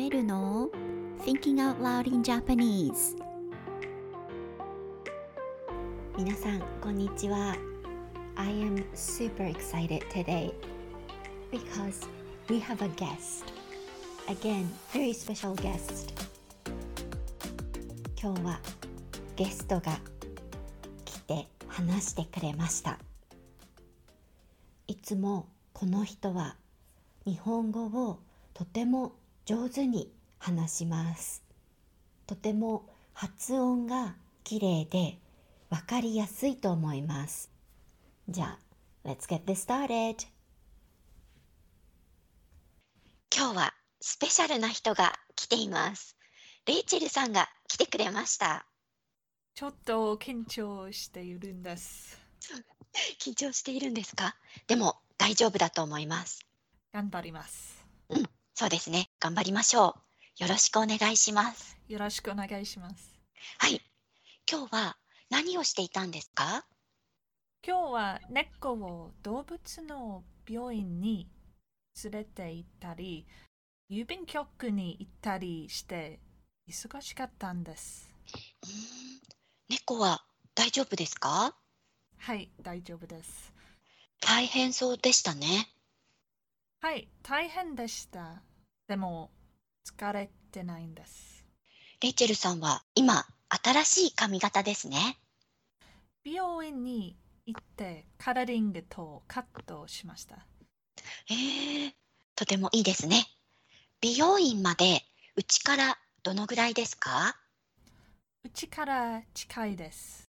[0.00, 0.70] メルの
[1.26, 3.18] Thinking Out Loud in Japanese
[6.16, 7.54] 皆さんこんにちは
[8.34, 10.54] I am super excited today
[11.52, 12.08] because
[12.48, 13.44] we have a guest
[14.26, 16.14] again very special guest
[18.18, 18.58] 今日は
[19.36, 20.00] ゲストが
[21.04, 22.98] 来て話してくれました
[24.86, 26.56] いつもこの人は
[27.26, 28.18] 日本語を
[28.54, 31.42] とても上手に話します。
[32.26, 35.18] とても発音がきれいで
[35.68, 37.50] わかりやすいと思います。
[38.28, 38.58] じゃ
[39.04, 40.16] あ Let's get this started
[43.34, 46.16] 今日はスペシャルな人が来ています。
[46.66, 48.66] レイチェルさんが来てくれました。
[49.54, 52.18] ちょっと緊張しているんです。
[53.20, 54.36] 緊張しているんですか？
[54.66, 56.46] でも大丈夫だと思います。
[56.92, 57.79] 頑張ります。
[58.60, 59.96] そうですね頑張りましょ
[60.38, 63.18] うよろしくお願いしますよろしくお願いします。
[63.56, 63.80] はい
[64.46, 64.98] 今日は
[65.30, 66.66] 何をしていたんですか？
[67.66, 71.26] 今日は猫を動物の病院に
[72.04, 73.26] 連れて行ったり、
[73.90, 76.20] 郵便局に行ったりして
[76.68, 78.10] 忙しかったんです。
[78.62, 78.72] うーん
[79.70, 80.22] 猫は
[80.54, 81.54] 大丈夫ですか？
[82.18, 83.54] はい、大丈夫です。
[84.20, 85.66] 大変そうでしたね
[86.82, 88.42] はい、大変でした。
[88.90, 89.30] でも
[89.86, 91.46] 疲れてないんです。
[92.02, 95.16] レイチェルさんは今新しい髪型ですね
[96.24, 100.44] 美容院に行ってカラーリングとカットしました。
[101.26, 101.94] へえ
[102.34, 103.26] とてもいいですね
[104.00, 105.02] 美容院まで
[105.36, 107.36] うちからどのぐらいですか？
[108.44, 110.24] うちから近いです。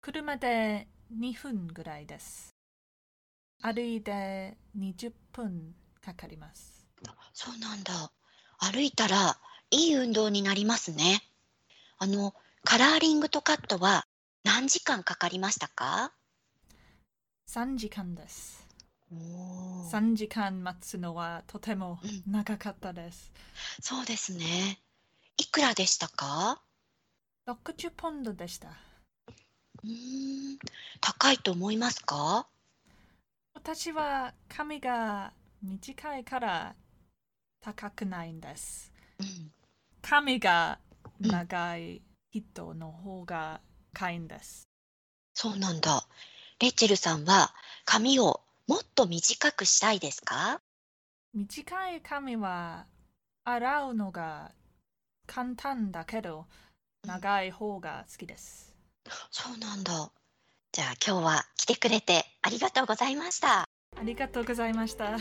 [0.00, 2.54] 車で2分ぐらいです。
[3.60, 6.75] 歩いて20分かかります。
[7.32, 8.10] そうなんだ。
[8.58, 9.38] 歩いたら
[9.70, 11.22] いい運動になりますね。
[11.98, 12.34] あの
[12.64, 14.06] カラーリングとカットは
[14.44, 16.12] 何時間かかりましたか
[17.48, 18.66] ？3時間です。
[19.12, 19.90] おー。
[19.90, 23.32] 3時間待つのはとても長かったです。
[23.80, 24.80] そうですね。
[25.36, 26.60] いくらでしたか
[27.46, 28.68] ？60ポンドでした。
[28.68, 30.58] うーん
[31.00, 32.46] 高いと思いますか？
[33.54, 35.32] 私は髪が
[35.62, 36.74] 短いから
[37.60, 38.92] 高くないんです。
[39.20, 39.52] うん
[40.02, 40.78] 髪が
[41.20, 42.00] 長い
[42.32, 43.60] 人の方が
[43.92, 44.68] 高いんです。
[45.34, 46.06] そうなんだ
[46.60, 47.52] レイチェルさんは
[47.84, 50.60] 髪をもっと短くしたいですか？
[51.34, 52.86] 短い髪は
[53.44, 54.52] 洗うのが
[55.26, 56.46] 簡単だけど
[57.04, 58.76] 長い方が好きです。
[59.30, 60.10] そうなんだ
[60.72, 63.60] じゃあ今日は来てくれてありがとうございました
[63.96, 65.16] ありがとうございました。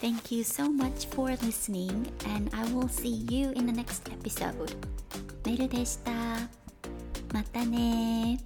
[0.00, 4.74] Thank you so much for listening, and I will see you in the next episode.
[5.44, 6.10] メルでした。
[7.32, 8.38] またね